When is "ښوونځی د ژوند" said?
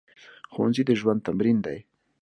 0.53-1.23